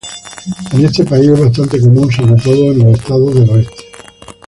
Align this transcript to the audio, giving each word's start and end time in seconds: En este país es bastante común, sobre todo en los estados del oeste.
En 0.71 0.83
este 0.83 1.05
país 1.05 1.27
es 1.29 1.39
bastante 1.39 1.79
común, 1.79 2.11
sobre 2.11 2.35
todo 2.41 2.71
en 2.71 2.79
los 2.79 2.99
estados 2.99 3.35
del 3.35 3.49
oeste. 3.51 3.85